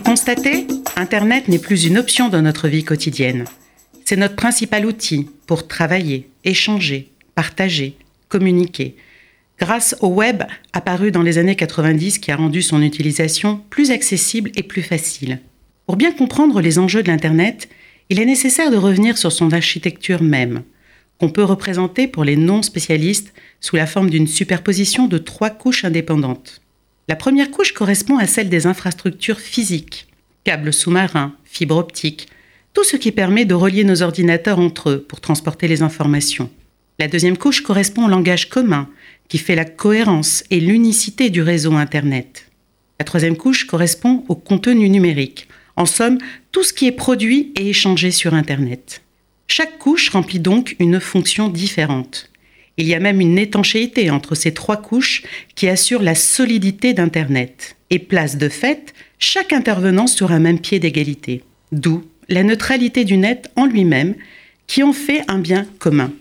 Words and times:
constatez, 0.00 0.66
Internet 0.96 1.48
n'est 1.48 1.58
plus 1.58 1.86
une 1.86 1.98
option 1.98 2.28
dans 2.28 2.42
notre 2.42 2.68
vie 2.68 2.84
quotidienne. 2.84 3.44
C'est 4.04 4.16
notre 4.16 4.36
principal 4.36 4.86
outil 4.86 5.28
pour 5.46 5.66
travailler, 5.66 6.28
échanger, 6.44 7.10
partager, 7.34 7.96
communiquer. 8.28 8.96
Grâce 9.58 9.96
au 10.00 10.08
web 10.08 10.42
apparu 10.72 11.10
dans 11.10 11.22
les 11.22 11.38
années 11.38 11.56
90 11.56 12.18
qui 12.18 12.30
a 12.30 12.36
rendu 12.36 12.62
son 12.62 12.82
utilisation 12.82 13.62
plus 13.70 13.90
accessible 13.90 14.50
et 14.56 14.62
plus 14.62 14.82
facile. 14.82 15.40
Pour 15.86 15.96
bien 15.96 16.12
comprendre 16.12 16.60
les 16.60 16.78
enjeux 16.78 17.02
de 17.02 17.08
l'Internet, 17.08 17.68
il 18.08 18.20
est 18.20 18.26
nécessaire 18.26 18.70
de 18.70 18.76
revenir 18.76 19.18
sur 19.18 19.32
son 19.32 19.52
architecture 19.52 20.22
même, 20.22 20.62
qu'on 21.18 21.30
peut 21.30 21.44
représenter 21.44 22.08
pour 22.08 22.24
les 22.24 22.36
non-spécialistes 22.36 23.32
sous 23.60 23.76
la 23.76 23.86
forme 23.86 24.10
d'une 24.10 24.26
superposition 24.26 25.06
de 25.06 25.18
trois 25.18 25.50
couches 25.50 25.84
indépendantes. 25.84 26.63
La 27.06 27.16
première 27.16 27.50
couche 27.50 27.72
correspond 27.72 28.16
à 28.16 28.26
celle 28.26 28.48
des 28.48 28.66
infrastructures 28.66 29.38
physiques, 29.38 30.06
câbles 30.44 30.72
sous-marins, 30.72 31.34
fibres 31.44 31.76
optiques, 31.76 32.28
tout 32.72 32.84
ce 32.84 32.96
qui 32.96 33.12
permet 33.12 33.44
de 33.44 33.54
relier 33.54 33.84
nos 33.84 34.02
ordinateurs 34.02 34.58
entre 34.58 34.90
eux 34.90 35.02
pour 35.02 35.20
transporter 35.20 35.68
les 35.68 35.82
informations. 35.82 36.50
La 36.98 37.08
deuxième 37.08 37.36
couche 37.36 37.60
correspond 37.60 38.06
au 38.06 38.08
langage 38.08 38.48
commun, 38.48 38.88
qui 39.28 39.38
fait 39.38 39.54
la 39.54 39.64
cohérence 39.64 40.44
et 40.50 40.60
l'unicité 40.60 41.28
du 41.28 41.42
réseau 41.42 41.74
Internet. 41.74 42.50
La 42.98 43.04
troisième 43.04 43.36
couche 43.36 43.66
correspond 43.66 44.24
au 44.28 44.34
contenu 44.34 44.88
numérique, 44.88 45.48
en 45.76 45.86
somme, 45.86 46.18
tout 46.52 46.62
ce 46.62 46.72
qui 46.72 46.86
est 46.86 46.92
produit 46.92 47.52
et 47.56 47.68
échangé 47.68 48.12
sur 48.12 48.32
Internet. 48.32 49.02
Chaque 49.46 49.78
couche 49.78 50.08
remplit 50.08 50.40
donc 50.40 50.76
une 50.78 51.00
fonction 51.00 51.48
différente. 51.48 52.30
Il 52.76 52.86
y 52.86 52.94
a 52.94 53.00
même 53.00 53.20
une 53.20 53.38
étanchéité 53.38 54.10
entre 54.10 54.34
ces 54.34 54.52
trois 54.52 54.76
couches 54.76 55.22
qui 55.54 55.68
assure 55.68 56.02
la 56.02 56.14
solidité 56.14 56.92
d'Internet 56.92 57.76
et 57.90 57.98
place 57.98 58.36
de 58.36 58.48
fait 58.48 58.94
chaque 59.18 59.52
intervenant 59.52 60.06
sur 60.06 60.32
un 60.32 60.40
même 60.40 60.58
pied 60.58 60.78
d'égalité. 60.78 61.42
D'où 61.72 62.04
la 62.28 62.42
neutralité 62.42 63.04
du 63.04 63.16
net 63.16 63.50
en 63.56 63.66
lui-même 63.66 64.14
qui 64.66 64.82
en 64.82 64.92
fait 64.92 65.22
un 65.28 65.38
bien 65.38 65.66
commun. 65.78 66.12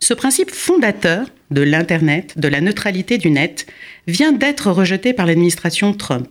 Ce 0.00 0.14
principe 0.14 0.50
fondateur 0.50 1.26
de 1.50 1.62
l'Internet, 1.62 2.34
de 2.36 2.48
la 2.48 2.60
neutralité 2.60 3.18
du 3.18 3.30
net, 3.30 3.66
vient 4.06 4.32
d'être 4.32 4.70
rejeté 4.70 5.12
par 5.12 5.26
l'administration 5.26 5.94
Trump 5.94 6.28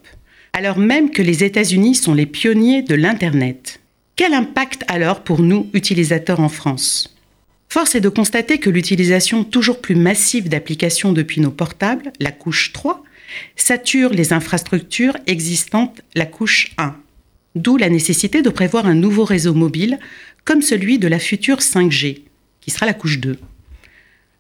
alors 0.54 0.78
même 0.78 1.10
que 1.10 1.24
les 1.24 1.44
États-Unis 1.44 1.96
sont 1.96 2.14
les 2.14 2.28
pionniers 2.28 2.84
de 2.84 2.94
l'Internet. 2.94 3.82
Quel 4.16 4.34
impact 4.36 4.84
alors 4.88 5.22
pour 5.22 5.42
nous, 5.42 5.68
utilisateurs 5.74 6.40
en 6.40 6.50
France? 6.50 7.13
Force 7.74 7.96
est 7.96 8.02
de 8.02 8.10
constater 8.10 8.60
que 8.60 8.70
l'utilisation 8.70 9.44
toujours 9.44 9.82
plus 9.82 9.96
massive 9.96 10.48
d'applications 10.48 11.12
depuis 11.12 11.42
nos 11.42 11.50
portables, 11.50 12.14
la 12.20 12.32
couche 12.32 12.72
3, 12.72 13.04
sature 13.56 14.12
les 14.12 14.32
infrastructures 14.32 15.18
existantes, 15.26 16.02
la 16.14 16.28
couche 16.28 16.76
1. 16.78 16.96
D'où 17.56 17.78
la 17.78 17.90
nécessité 17.90 18.44
de 18.44 18.52
prévoir 18.52 18.86
un 18.86 18.94
nouveau 18.94 19.24
réseau 19.24 19.56
mobile 19.56 19.98
comme 20.46 20.62
celui 20.62 21.00
de 21.00 21.08
la 21.08 21.18
future 21.18 21.62
5G, 21.62 22.20
qui 22.62 22.70
sera 22.70 22.86
la 22.86 22.94
couche 22.94 23.18
2. 23.18 23.40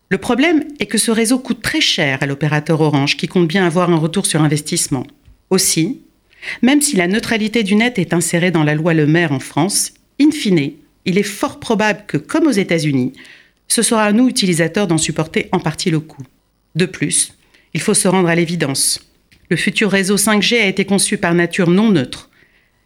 Le 0.09 0.17
problème 0.19 0.65
est 0.79 0.85
que 0.85 0.99
ce 0.99 1.09
réseau 1.09 1.39
coûte 1.39 1.63
très 1.63 1.81
cher 1.81 2.19
à 2.21 2.27
l'opérateur 2.27 2.81
Orange 2.81 3.17
qui 3.17 3.27
compte 3.27 3.47
bien 3.47 3.65
avoir 3.65 3.89
un 3.89 3.97
retour 3.97 4.27
sur 4.27 4.43
investissement. 4.43 5.07
Aussi, 5.49 6.01
même 6.61 6.81
si 6.81 6.97
la 6.97 7.07
neutralité 7.07 7.63
du 7.63 7.73
net 7.73 7.97
est 7.97 8.13
insérée 8.13 8.51
dans 8.51 8.63
la 8.63 8.75
loi 8.75 8.93
Le 8.93 9.07
Maire 9.07 9.31
en 9.31 9.39
France, 9.39 9.91
in 10.21 10.29
fine, 10.29 10.73
il 11.05 11.17
est 11.17 11.23
fort 11.23 11.59
probable 11.59 12.03
que, 12.07 12.17
comme 12.17 12.47
aux 12.47 12.51
États-Unis, 12.51 13.13
ce 13.67 13.81
sera 13.81 14.03
à 14.03 14.11
nous, 14.11 14.27
utilisateurs, 14.27 14.87
d'en 14.87 14.97
supporter 14.97 15.49
en 15.51 15.59
partie 15.59 15.89
le 15.89 15.99
coût. 15.99 16.23
De 16.75 16.85
plus, 16.85 17.33
il 17.73 17.81
faut 17.81 17.93
se 17.93 18.07
rendre 18.07 18.29
à 18.29 18.35
l'évidence. 18.35 18.99
Le 19.49 19.55
futur 19.55 19.91
réseau 19.91 20.17
5G 20.17 20.61
a 20.61 20.67
été 20.67 20.85
conçu 20.85 21.17
par 21.17 21.33
nature 21.33 21.69
non 21.69 21.89
neutre. 21.89 22.29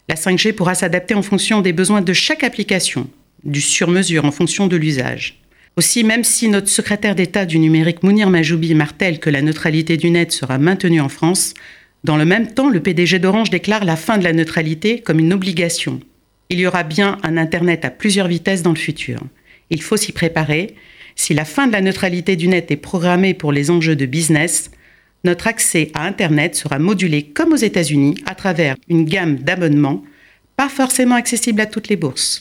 La 0.10 0.16
5G 0.16 0.54
pourra 0.54 0.76
s'adapter 0.76 1.14
en 1.14 1.22
fonction 1.22 1.62
des 1.62 1.74
besoins 1.74 2.02
de 2.02 2.14
chaque 2.14 2.44
application, 2.44 3.10
du 3.44 3.62
sur-mesure 3.62 4.26
en 4.26 4.32
fonction 4.32 4.68
de 4.68 4.78
l'usage. 4.78 5.42
Aussi, 5.76 6.04
même 6.04 6.24
si 6.24 6.48
notre 6.48 6.70
secrétaire 6.70 7.14
d'État 7.14 7.46
du 7.46 7.60
numérique 7.60 8.02
Mounir 8.02 8.30
Majoubi 8.30 8.74
martèle 8.74 9.20
que 9.20 9.30
la 9.30 9.42
neutralité 9.42 9.96
du 9.96 10.10
net 10.10 10.32
sera 10.32 10.58
maintenue 10.58 11.02
en 11.02 11.10
France, 11.10 11.54
dans 12.04 12.18
le 12.18 12.26
même 12.26 12.54
temps, 12.54 12.70
le 12.70 12.80
PDG 12.80 13.20
d'Orange 13.20 13.50
déclare 13.50 13.84
la 13.84 13.96
fin 13.96 14.18
de 14.18 14.24
la 14.24 14.34
neutralité 14.34 15.02
comme 15.02 15.20
une 15.20 15.34
obligation. 15.34 16.00
Il 16.50 16.60
y 16.60 16.68
aura 16.68 16.84
bien 16.84 17.18
un 17.24 17.38
Internet 17.38 17.84
à 17.84 17.90
plusieurs 17.90 18.28
vitesses 18.28 18.64
dans 18.64 18.72
le 18.72 18.78
futur. 18.78 19.20
Il 19.70 19.82
faut 19.82 19.98
s'y 19.98 20.12
préparer. 20.12 20.76
Si 21.16 21.34
la 21.34 21.46
fin 21.46 21.68
de 21.68 21.74
la 21.74 21.82
neutralité 21.82 22.36
du 22.36 22.48
net 22.48 22.72
est 22.72 22.78
programmée 22.78 23.34
pour 23.34 23.52
les 23.52 23.70
enjeux 23.70 23.96
de 23.96 24.06
business, 24.06 24.72
notre 25.24 25.48
accès 25.48 25.92
à 25.94 26.06
Internet 26.06 26.56
sera 26.56 26.80
modulé 26.80 27.24
comme 27.24 27.52
aux 27.52 27.58
États-Unis 27.58 28.16
à 28.26 28.36
travers 28.36 28.76
une 28.88 29.04
gamme 29.04 29.38
d'abonnements, 29.38 30.04
pas 30.56 30.70
forcément 30.70 31.16
accessible 31.16 31.60
à 31.60 31.66
toutes 31.66 31.90
les 31.90 31.98
bourses. 31.98 32.40